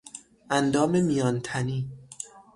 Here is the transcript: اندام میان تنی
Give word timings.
اندام 0.49 0.91
میان 1.03 1.39
تنی 1.39 1.89